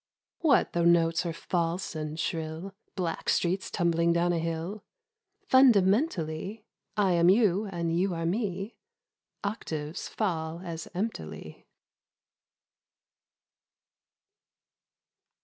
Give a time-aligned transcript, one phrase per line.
[0.39, 4.83] What though notes are false and shrill Black streets tumbling down a hill?
[5.45, 6.65] Fundamentally
[6.97, 8.77] I am you and you are me—
[9.43, 11.67] Octaves fall as emptily.